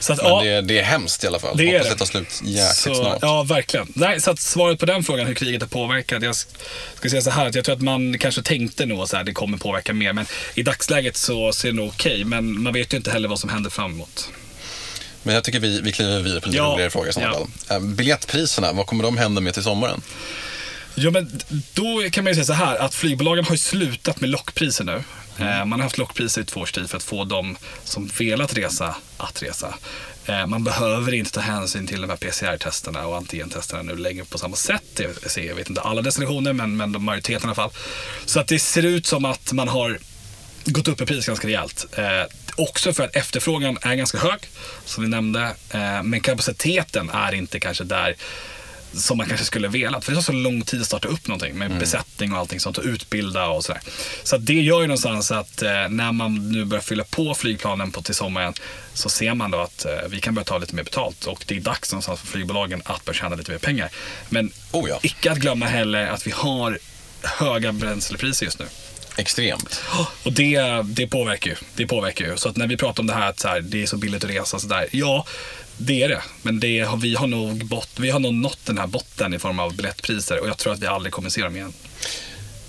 [0.00, 1.56] så att, Men ja, det, det är hemskt i alla fall.
[1.56, 1.94] Det Hoppas det.
[1.94, 3.18] det tar slut jäkligt Så, snart.
[3.22, 3.86] ja, verkligen.
[3.94, 6.22] Nej, så att svaret på den frågan, hur kriget har påverkat.
[6.22, 6.36] Jag
[6.96, 9.58] ska säga så här, att jag tror att man kanske tänkte nog här, det kommer
[9.58, 10.12] påverka mer.
[10.12, 12.24] Men i dagsläget så ser det nog okej.
[12.24, 14.28] Men man vet ju inte heller vad som händer framåt.
[15.22, 16.64] Men jag tycker vi, vi kliver vidare på en Ja.
[16.64, 17.38] roligare fråga i sådana Ja.
[17.68, 17.76] fall.
[17.76, 20.02] Eh, Biljettpriserna, vad kommer de hända med till sommaren?
[20.94, 21.40] Ja, men
[21.74, 25.02] då kan man ju säga så här att flygbolagen har ju slutat med lockpriser nu.
[25.38, 25.68] Mm.
[25.68, 28.96] Man har haft lockpriser i två års tid för att få de som velat resa
[29.16, 29.74] att resa.
[30.26, 34.38] Eh, man behöver inte ta hänsyn till de här PCR-testerna och antigentesterna nu längre på
[34.38, 35.00] samma sätt.
[35.36, 37.70] Jag vet inte alla destinationer, men, men de majoriteten i alla fall.
[38.24, 39.98] Så att det ser ut som att man har
[40.64, 41.86] gått upp i pris ganska rejält.
[41.96, 42.04] Eh,
[42.56, 44.40] också för att efterfrågan är ganska hög,
[44.84, 45.42] som vi nämnde.
[45.70, 48.16] Eh, men kapaciteten är inte kanske där
[48.94, 50.04] som man kanske skulle velat.
[50.04, 52.78] För det tar så lång tid att starta upp någonting med besättning och allting sånt
[52.78, 53.80] och utbilda och sådär.
[54.22, 58.02] Så det gör ju någonstans att eh, när man nu börjar fylla på flygplanen på
[58.02, 58.54] till sommaren
[58.94, 61.56] så ser man då att eh, vi kan börja ta lite mer betalt och det
[61.56, 63.90] är dags någonstans för flygbolagen att börja tjäna lite mer pengar.
[64.28, 64.98] Men Oh ja.
[65.02, 66.78] icke att glömma heller att vi har
[67.22, 68.66] höga bränslepriser just nu.
[69.16, 69.80] Extremt.
[70.22, 71.56] Och det, det påverkar ju.
[71.74, 72.36] Det påverkar ju.
[72.36, 74.24] Så att när vi pratar om det här att så här, det är så billigt
[74.24, 74.86] att resa så där.
[74.90, 75.26] Ja,
[75.76, 76.22] det är det.
[76.42, 79.38] Men det har, vi, har nog bot, vi har nog nått den här botten i
[79.38, 81.72] form av biljettpriser och jag tror att vi aldrig kommer se dem igen.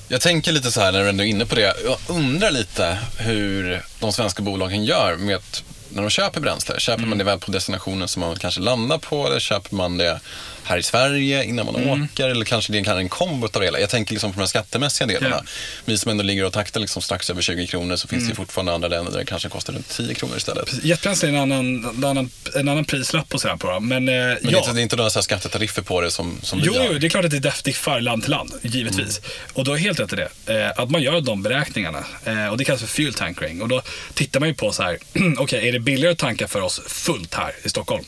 [0.08, 1.76] Jag tänker lite så här när du ändå är inne på det.
[1.86, 6.80] Jag undrar lite hur de svenska bolagen gör med att när de köper bränsle.
[6.80, 7.10] Köper Mm.
[7.10, 10.20] man det väl på destinationen som man kanske landar på eller köper man det
[10.64, 12.04] här i Sverige innan man Mm.
[12.04, 13.80] åker eller kanske det är en kombo av det hela.
[13.80, 15.36] Jag tänker liksom på de skattemässiga delarna.
[15.36, 15.52] Ja.
[15.86, 18.30] Vi som ändå ligger och taktar liksom strax över 20 kronor så finns Mm.
[18.30, 20.84] det fortfarande andra länder där det kanske kostar runt 10 kronor istället.
[20.84, 23.88] Jetbränsle är en annan, en annan, en annan prislapp och sådär på dem.
[23.88, 24.58] Men, eh, Men det är ja.
[24.58, 26.86] inte, det är inte några så skattetariffer på det som, som vi Jo, har.
[26.86, 29.22] jo, det är klart att det diffar land till land, givetvis.
[29.54, 30.30] Och du har helt rätt i det.
[30.64, 32.04] Eh, att man gör de beräkningarna.
[32.26, 33.62] Eh, och det kallas för fuel tankering.
[33.62, 33.82] Och då
[34.14, 34.98] tittar man ju på så här,
[35.38, 38.04] okej, är det billigare att tanka för oss fullt här i Stockholm?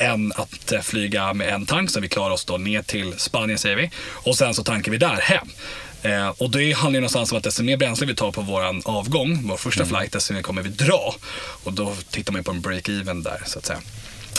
[0.00, 3.58] Än att eh, flyga med en tank, så vi klarar oss då ner till Spanien
[3.58, 3.90] säger vi.
[4.06, 5.48] Och sen så tankar vi där hem.
[6.02, 8.82] Eh, och det handlar ju någonstans om att desto mer bränsle vi tar på våran
[8.84, 11.14] avgång, vår första flight, desto mer kommer vi dra.
[11.64, 13.80] Och då tittar man ju på en break-even där, så att säga.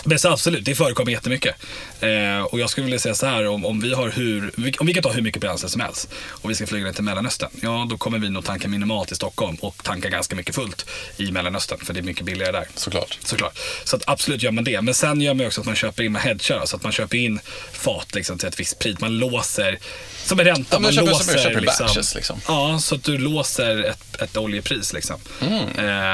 [0.03, 1.55] Men så absolut, det förekommer jättemycket.
[1.99, 4.93] Eh, och jag skulle vilja säga så här, om, om, vi har hur, om vi
[4.93, 7.87] kan ta hur mycket bränsle som helst och vi ska flyga ner till Mellanöstern, ja
[7.89, 10.85] då kommer vi nog tanka minimalt i Stockholm och tanka ganska mycket fullt
[11.17, 12.67] i Mellanöstern, för det är mycket billigare där.
[12.75, 13.19] Såklart.
[13.23, 13.59] Såklart.
[13.83, 14.81] Så att absolut gör man det.
[14.81, 17.17] Men sen gör man också att man köper in, man hedgar, så att man köper
[17.17, 17.39] in
[17.71, 18.99] fat liksom, till ett visst pris.
[18.99, 19.79] Man låser,
[20.25, 22.41] som en ränta, Ja, man köper- låser köper batches, liksom.
[22.47, 25.19] Ja, så att du låser ett, ett oljepris liksom.
[25.41, 25.63] Mm.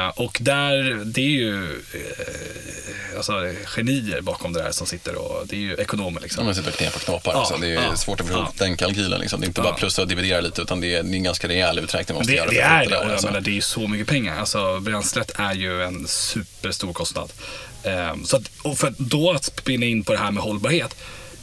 [0.05, 3.33] Eh, och där, det är ju eh, alltså,
[3.65, 6.39] genier bakom det där som sitter och det är ju ekonomer liksom.
[6.41, 7.31] Om man sitter och knepar knappar.
[7.31, 7.57] Ja, alltså.
[7.57, 8.65] Det är ja, svårt att få ihop ja.
[8.65, 9.19] den kalkylen.
[9.21, 9.39] Liksom.
[9.39, 9.77] Det är inte bara Ja.
[9.77, 12.31] plussa och dividera lite utan det är, det är en ganska rejäl uträkning man måste
[12.33, 12.49] Det, göra.
[12.51, 12.89] det att är det.
[12.95, 13.27] där, Och alltså.
[13.27, 14.39] menar, det är ju så mycket pengar.
[14.39, 17.31] Alltså, bränslet är ju en superstor kostnad.
[17.83, 20.95] Ehm, så att, och för då att spinna in på det här med hållbarhet.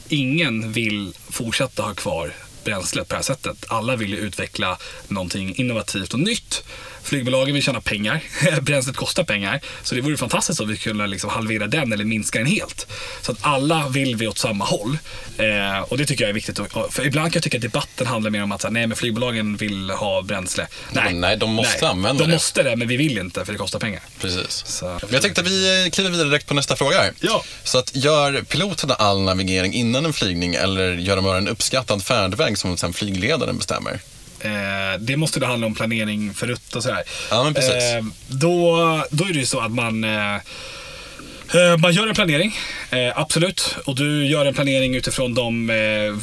[0.08, 2.32] Ingen vill fortsätta ha kvar
[2.64, 3.64] bränslet på det här sättet.
[3.68, 6.64] Alla vill ju utveckla någonting innovativt och nytt.
[7.04, 8.20] Flygbolagen vill tjäna pengar.
[8.62, 9.60] Bränslet kostar pengar.
[9.82, 12.86] Så det vore fantastiskt om vi kunde liksom halvera den eller minska den helt.
[13.22, 14.98] Så att alla vill vi åt samma håll.
[15.38, 16.58] Eh, och det tycker jag är viktigt.
[16.90, 18.96] För ibland kan jag tycka att debatten handlar mer om att så här, nej, men
[18.96, 20.66] flygbolagen vill ha bränsle.
[20.92, 22.34] Men nej, de måste använda de det.
[22.36, 24.00] måste det, men vi vill inte för det kostar pengar.
[24.20, 24.64] Precis.
[24.66, 27.12] Så- Jag tänkte att vi kliver vidare direkt på nästa fråga här.
[27.20, 27.44] Ja.
[27.64, 32.04] Så att gör piloterna all navigering innan en flygning eller gör de bara en uppskattad
[32.04, 34.00] färdväg som sen flygledaren bestämmer?
[34.44, 37.02] Eh, det måste då handla om planering för rutt och sådär.
[37.30, 37.74] Ja, men precis.
[37.74, 38.76] Eh, då,
[39.10, 42.58] då är det ju så att man eh, eh, man gör en planering,
[42.96, 43.76] eh, absolut.
[43.84, 45.74] Och du gör en planering utifrån de eh,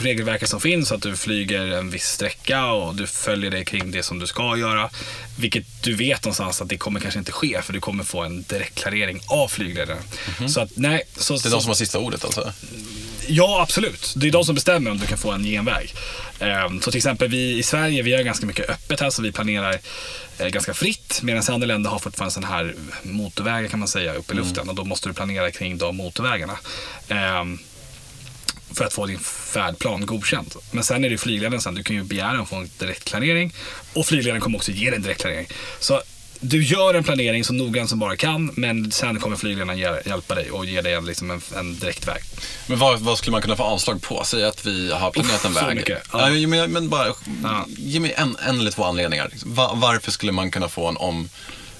[0.04, 0.92] regelverken som finns.
[0.92, 4.58] Att du flyger en viss sträcka och du följer dig kring det som du ska
[4.58, 4.90] göra.
[5.38, 8.44] Vilket du vet någonstans att det kommer kanske inte ske för du kommer få en
[8.44, 10.04] direktklarering av flygledaren.
[10.50, 11.04] Så att nej.
[11.18, 11.34] Så.
[11.34, 12.54] Det är de som har sista ordet alltså?
[13.28, 14.14] Ja, absolut.
[14.18, 15.94] Det är de som bestämmer om du kan få en genväg.
[16.40, 19.32] Ehm, Så till exempel vi i Sverige, vi gör ganska mycket öppet här, så vi
[19.32, 19.80] planerar
[20.38, 21.20] eh, ganska fritt.
[21.24, 24.70] Medan andra länder har fortfarande sån här motorvägar kan man säga, upp i luften.
[24.70, 26.58] Och då måste du planera kring de motorvägarna.
[27.08, 27.60] Ehm,
[28.74, 30.54] För att få din färdplan godkänd.
[30.72, 33.54] Men sen är det flygledaren sen, du kan ju begära att få en direktklarering.
[33.94, 35.48] Och flygledaren kommer också ge dig en direktklarering.
[35.80, 36.02] Så
[36.40, 40.36] du gör en planering så noggrant som bara kan, men sen kommer flygledarna hjäl- hjälpa
[40.36, 42.22] dig och ge dig en, liksom en, en direktväg.
[42.68, 44.24] Men vad, vad skulle man kunna få avslag på?
[44.26, 45.76] Säg att vi har planerat en Uff, så väg.
[45.76, 46.00] mycket.
[46.14, 46.30] Ja.
[46.30, 46.48] Ja.
[46.48, 47.08] men, men bara,
[47.44, 47.66] Ja.
[47.68, 49.30] ge mig en, en eller två anledningar.
[49.46, 51.30] Va, varför skulle man kunna få en om,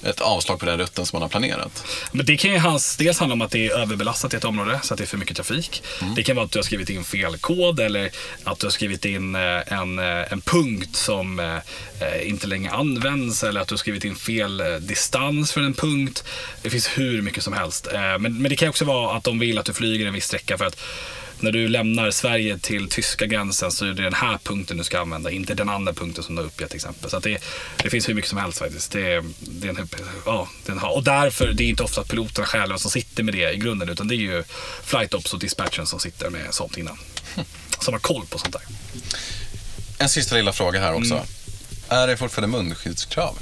[0.04, 1.84] ett avslag på den rutten som man har planerat?
[2.12, 4.80] Men det kan ju hans, dels handla om att det är överbelastat i ett område,
[4.84, 5.84] så att det är för mycket trafik.
[6.02, 6.16] Mm.
[6.16, 8.10] Det kan vara att du har skrivit in fel kod eller
[8.44, 13.44] att du har skrivit in eh, en, eh, en punkt som eh, inte längre används
[13.44, 16.24] eller att du har skrivit in fel distans för en punkt.
[16.62, 17.88] Det finns hur mycket som helst.
[17.92, 20.58] Men, men det kan också vara att de vill att du flyger en viss sträcka
[20.58, 20.78] för att
[21.42, 25.00] när du lämnar Sverige till tyska gränsen så är det den här punkten du ska
[25.00, 27.10] använda, inte den andra punkten som du har uppgett till exempel.
[27.10, 27.44] Så det,
[27.84, 28.92] det finns hur mycket som helst faktiskt.
[28.92, 29.88] Det, det är en,
[30.26, 33.34] ja, det är en, och därför, det är inte ofta piloterna själva som sitter med
[33.34, 34.44] det i grunden, utan det är ju
[34.84, 36.98] flight ops och dispatchen som sitter med sånt innan.
[37.80, 38.62] Som har koll på sånt där.
[39.98, 41.14] En sista lilla fråga här också.
[41.14, 41.26] Mm.
[41.90, 43.38] Är det fortfarande munskyddskrav?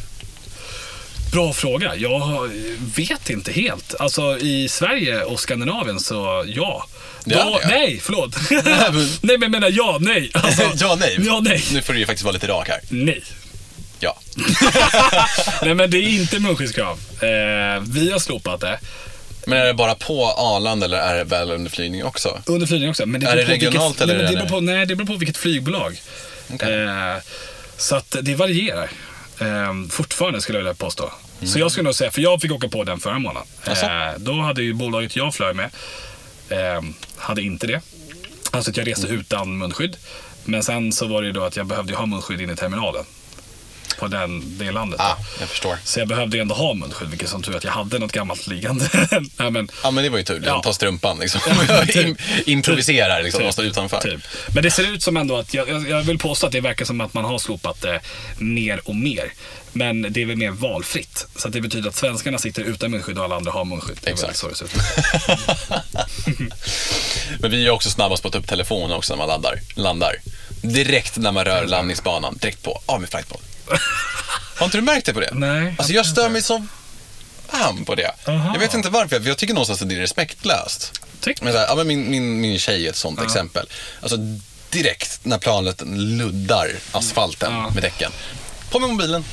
[1.31, 1.95] Bra fråga.
[1.95, 2.49] Jag
[2.95, 3.95] vet inte helt.
[3.99, 6.85] Alltså i Sverige och Skandinavien så ja.
[7.25, 8.35] Då, nej, förlåt.
[8.51, 8.63] men-
[9.21, 10.31] nej, men jag menar ja, nej.
[10.33, 11.17] Alltså, ja, nej.
[11.25, 11.63] Ja, nej.
[11.73, 12.79] Nu får du ju faktiskt vara lite rak här.
[12.89, 13.23] Nej.
[13.99, 14.19] Ja.
[15.61, 16.99] Nej men det är inte munskyddskrav.
[17.21, 18.79] Eh, vi har slopat det.
[19.45, 22.41] Men är det bara på Arlanda eller är det väl under flygning också?
[22.45, 23.05] Under flygning också.
[23.05, 25.15] Men det Är det regionalt vilket, eller nej, det beror på, Nej, det beror på
[25.15, 26.01] vilket flygbolag.
[26.49, 27.21] Eh,
[27.77, 28.89] så att det varierar.
[29.39, 31.11] Eh, fortfarande skulle jag vilja påstå.
[31.45, 33.47] Så jag skulle nog säga, för jag fick åka på den förra månaden.
[33.65, 33.85] Jaså?
[33.85, 35.69] Eh, då hade ju bolaget jag flög med,
[36.49, 36.81] eh,
[37.17, 37.81] hade inte det.
[38.51, 39.97] Alltså att jag reste utan munskydd.
[40.45, 43.05] Men sen så var det ju då att jag behövde ha munskydd in i terminalen.
[43.97, 44.99] På den, det landet.
[44.99, 45.77] Ah, jag förstår.
[45.83, 48.47] Så jag behövde ju ändå ha munskydd, vilket som tur att jag hade något gammalt
[48.47, 48.89] liggande.
[49.37, 50.41] Nej, men, Ja, men det var ju tur.
[50.45, 50.51] Ja.
[50.51, 50.61] Ja.
[50.63, 51.41] Ta strumpan liksom.
[51.41, 51.95] typ.
[52.05, 53.45] Im- Improviserar liksom, Typ.
[53.45, 54.01] måste utanför.
[54.01, 54.21] Typ.
[54.53, 56.85] Men det ser ut som ändå att, jag, jag jag vill påstå att det verkar
[56.85, 57.99] som att man har slopat det
[58.37, 59.33] mer och mer.
[59.71, 61.27] Men det är väl mer valfritt.
[61.35, 63.97] Så det betyder att svenskarna sitter utan munskydd och alla andra har munskydd.
[64.03, 64.37] Exakt.
[64.37, 64.55] så det.
[67.39, 70.15] Men vi är också snabbast på att ta upp telefonen också när man laddar, landar.
[70.61, 73.43] Direkt när man rör landningsbanan, direkt på, av med flight mode.
[74.57, 75.29] Har inte du märkt det på det?
[75.33, 76.65] Nej, Alltså jag stör mig så
[77.49, 78.11] fan på det.
[78.27, 78.51] Aha.
[78.53, 81.01] Jag vet inte varför, för jag tycker någonstans att det är respektlöst.
[81.21, 81.41] Tyck.
[81.41, 83.65] Men, så här, ja, men min, min, min tjej är ett sånt exempel.
[84.01, 84.17] Alltså
[84.69, 87.69] direkt när planet luddar asfalten Ja.
[87.73, 88.11] med däcken.
[88.69, 89.23] På med mobilen.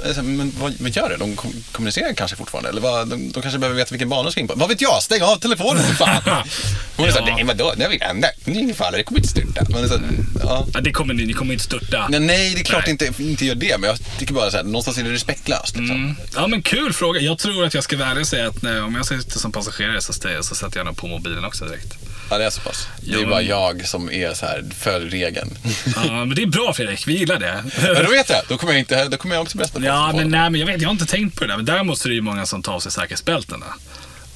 [0.00, 1.16] Jag är så här, Men vad, vad gör det?
[1.16, 2.70] De kom- kommunicerar kanske fortfarande.
[2.70, 4.54] Eller vad, de, de kanske behöver veta vilken bana de ska in på.
[4.56, 5.02] Vad vet jag?
[5.02, 6.22] Stäng av telefonen för fan.
[6.96, 7.24] Hon är Ja.
[7.36, 7.74] nej vadå?
[7.76, 8.30] Vet jag inte.
[8.44, 9.66] Det är ingen fara, det kommer inte styrta.
[9.68, 10.04] Men så här,
[10.42, 10.66] ja.
[10.74, 12.08] Ja, det kommer ni, ni kommer inte störta.
[12.10, 12.90] Nej, nej, det är klart Nej.
[13.08, 13.78] inte, inte gör det.
[13.80, 15.76] Men jag tycker bara så här, någonstans är det respektlöst.
[15.76, 15.96] Liksom.
[15.96, 16.16] Mm.
[16.34, 17.20] Ja men kul fråga.
[17.20, 19.52] Jag tror att jag ska vara ärlig och säga att nej, om jag sitter som
[19.52, 21.94] passagerare så, så sätter jag nog på mobilen också direkt.
[22.30, 22.88] Ja, det är så pass.
[23.00, 25.58] Det är bara jag som är så här, följ regeln.
[25.96, 27.64] Ja men det är bra Fredrik, vi gillar det.
[27.82, 28.42] Ja, då vet jag.
[28.48, 29.80] Då kommer jag, inte, då kommer jag också berätta.
[29.80, 31.56] Ja, men nej, men jag vet, jag har inte tänkt på det där.
[31.56, 33.66] Men däremot så är det ju många som tar av sig säkerhetsbältena.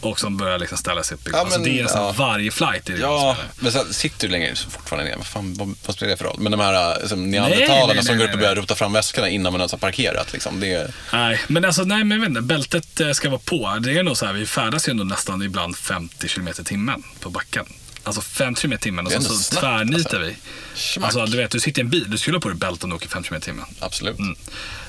[0.03, 1.29] Och som börjar liksom ställa sig upp.
[1.33, 2.13] Ja, alltså, men, det är nästan ja.
[2.13, 2.89] varje flight.
[2.89, 5.17] Är det Ja, som men så sitter du längre så fortfarande ner.
[5.17, 6.37] Vad fan, vad, vad spelar det för roll?
[6.39, 9.53] Men de här liksom, Nej, neandertalarna som går upp och börjar rota fram väskorna innan
[9.53, 10.33] man ens har parkerat.
[10.33, 12.41] Liksom, det är, Nej, men alltså nej, men jag vet inte.
[12.41, 13.79] Bältet eh, ska vara på.
[13.81, 17.03] Det är nog så här, vi färdas ju ändå nästan ibland 50 km i timmen
[17.21, 17.67] på backen.
[18.05, 20.19] Alltså 50 km i timmen och så, ändå så snabbt, tvärnitar alltså.
[20.19, 20.37] vi.
[20.75, 21.05] Schmack.
[21.05, 22.91] Alltså du vet, du sitter i en bil, du skulle ha på dig bälte om
[22.91, 23.67] du åker 50 km i timmen.
[23.81, 24.19] absolut.
[24.19, 24.37] Mm.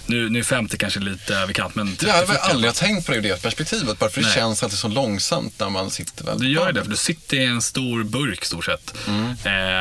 [0.06, 3.12] Nu, nu är 50 kanske lite överkant, men 30, Jag har 40 aldrig tänkt på
[3.12, 4.00] det ur det perspektivet.
[4.00, 4.36] Bara för det Nej.
[4.36, 6.40] känns alltid så långsamt när man sitter väl.
[6.40, 8.94] Du gör det, för du sitter i en stor burk stort sett.
[9.08, 9.26] Mm.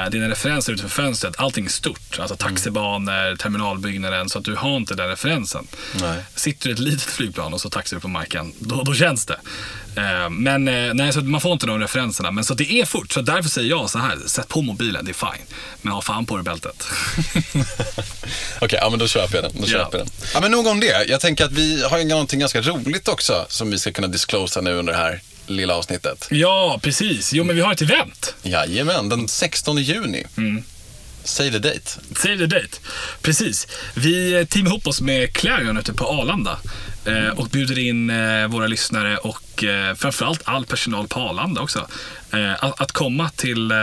[0.04, 2.18] Eh, dina referenser utanför fönstret, allting är stort.
[2.18, 5.66] Alltså taxibanor, terminalbyggnaden, så att du har inte den referensen.
[5.94, 6.24] Nej.
[6.34, 9.26] Sitter du i ett litet flygplan och så taxar du på marken, då, då känns
[9.26, 9.36] det.
[9.96, 12.30] Eh, men eh, nej, så man får inte de referenserna.
[12.30, 15.10] Men så det är fort, så därför säger jag så här, sätt på mobilen, det
[15.10, 15.46] är fine.
[15.82, 16.86] Men ha fan på dig bältet.
[18.60, 19.60] Okej, ja men då köper jag den.
[19.60, 20.14] Då köper jag den.
[20.34, 21.04] Ja, men nog om det.
[21.08, 24.74] Jag tänker att vi har någonting ganska roligt också som vi ska kunna disclosa nu
[24.74, 26.28] under det här lilla avsnittet.
[26.30, 27.32] ja, precis.
[27.32, 28.34] Jo, men vi har ett event.
[28.42, 30.26] Jajamän, den 16 juni.
[30.36, 30.64] Mm.
[31.24, 31.90] Say the date.
[32.16, 32.78] Save the date.
[33.22, 33.66] Precis.
[33.94, 36.58] Vi eh, teamar ihop oss med Clarion ute på Arlanda
[37.04, 41.86] Eh, och bjuder in eh, våra lyssnare och eh, framförallt all personal på Arlanda också.
[42.32, 43.76] Eh, att, att komma till, eh,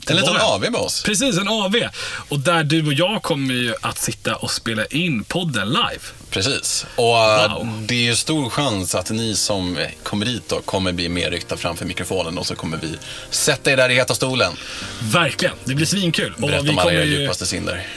[0.00, 0.36] till En liten.
[0.40, 1.02] AV med oss.
[1.02, 1.74] Precis, en AV.
[2.28, 6.00] Och där du och jag kommer ju att sitta och spela in podden live.
[6.30, 6.86] Precis.
[6.96, 7.82] Och eh, Wow.
[7.86, 11.56] det är ju stor chans att ni som kommer hit då kommer bli mer ryckta
[11.56, 12.98] framför mikrofonen och så kommer vi
[13.30, 14.52] sätta er där i heta stolen.
[15.00, 16.34] Verkligen, det blir svinkul.
[16.34, 17.86] Och Berätta vi om alla era ju- djupaste synder.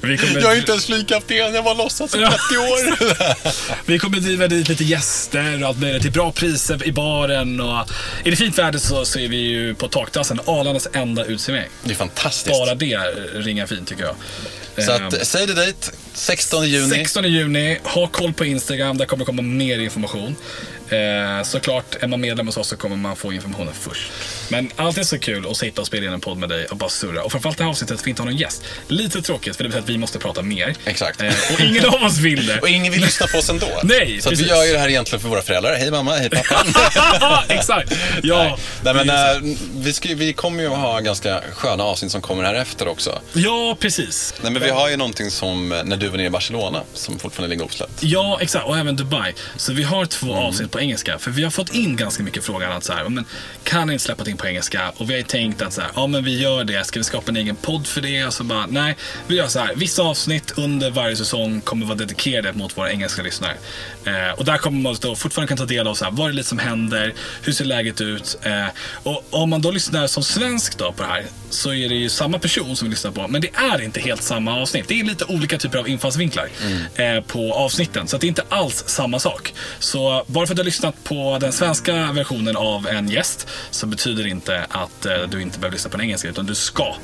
[0.00, 0.40] Kommer...
[0.40, 2.26] Jag är inte ens flygkapten, jag var låtsas i 30
[2.58, 2.98] år.
[3.86, 7.60] Vi kommer driva dit lite gäster och allt möjligt till bra priser i baren.
[7.60, 7.88] Och
[8.36, 11.70] fint väder så, så är vi ju på takterrassen, Arlandas enda uteservering.
[11.84, 12.58] Det är fantastiskt.
[12.58, 12.96] Bara det
[13.34, 14.14] ringar fint tycker jag.
[14.78, 16.88] Så Ehm, att, säg det dit, 16 juni.
[16.94, 20.36] 16 juni, ha koll på Instagram, där kommer det komma mer information.
[20.88, 24.12] Eh, såklart, är man medlem hos oss så kommer man få informationen först.
[24.48, 26.90] Men alltid så kul att sitta och spela in en podd med dig och bara
[26.90, 27.22] surra.
[27.22, 28.62] Och framförallt det här avsnittet att vi inte har någon gäst.
[28.88, 30.74] Lite tråkigt, för det betyder att vi måste prata mer.
[30.84, 31.20] Exakt.
[31.22, 32.58] Eh, och ingen av oss vill det.
[32.62, 33.66] Och ingen vill lyssna på oss ändå.
[33.82, 35.74] Nej, Så vi gör ju det här egentligen för våra föräldrar.
[35.74, 37.44] Hej mamma, hej pappa.
[37.48, 37.92] Exakt.
[38.22, 42.20] Ja, Nej, men, eh, vi, ska, vi kommer ju att ha ganska sköna avsnitt som
[42.20, 43.20] kommer här efter också.
[43.32, 44.34] ja, precis.
[44.42, 47.18] Nej, men vi har ju någonting som eh, när du var nere i Barcelona som
[47.18, 47.92] fortfarande ligger osläppt.
[48.02, 48.66] Ja, exakt.
[48.66, 49.34] Och även Dubai.
[49.56, 50.38] Så vi har två Mm.
[50.44, 51.18] avsnitt på engelska.
[51.18, 53.24] För vi har fått in ganska mycket frågor att så här, men
[53.64, 54.92] kan ni inte släppa in på engelska?
[54.96, 56.84] Och vi har ju tänkt att så här, ja men vi gör det.
[56.86, 58.24] Ska vi skapa en egen podd för det?
[58.24, 58.96] Och så bara, nej.
[59.26, 63.22] Vi gör så här, vissa avsnitt under varje säsong kommer vara dedikerade mot våra engelska
[63.22, 63.54] lyssnare.
[64.04, 66.34] Eh, och där kommer man då fortfarande kunna ta del av så här, vad är
[66.34, 67.14] det som händer?
[67.42, 68.38] Hur ser läget ut?
[68.42, 68.66] Eh,
[69.02, 72.08] och om man då lyssnar som svensk då på det här så är det ju
[72.08, 73.28] samma person som vi lyssnar på.
[73.28, 74.88] Men det är inte helt samma avsnitt.
[74.88, 76.48] Det är lite olika typer av infallsvinklar
[76.94, 78.08] eh, på avsnitten.
[78.08, 79.54] Så det är inte alls samma sak.
[79.78, 83.86] Så bara för att du har lyssnat på den svenska versionen av en gäst så
[83.86, 86.28] betyder det inte att eh, du inte behöver lyssna på den engelska.
[86.28, 86.94] Utan du ska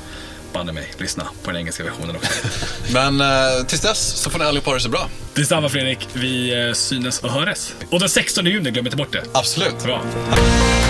[0.53, 2.31] banne mig lyssna på den engelska versionen också.
[2.93, 5.09] Men eh, tills dess så får ni allihopa ha det så bra.
[5.33, 6.07] Detsamma Fredrik.
[6.13, 7.73] Vi eh, synes och höres.
[7.89, 9.23] Och den 16 juni, glöm inte bort det.
[9.33, 9.83] Absolut.
[9.83, 10.01] Bra.
[10.29, 10.88] Tack.